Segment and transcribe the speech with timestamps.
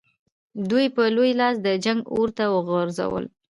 [0.69, 3.25] دوی په لوی لاس د جنګ اور ته وغورځول.